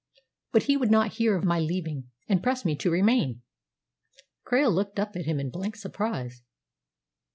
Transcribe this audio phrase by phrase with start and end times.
[0.51, 3.43] But he would not hear of my leaving, and pressed me to remain."
[4.47, 6.41] Krail looked at him in blank surprise.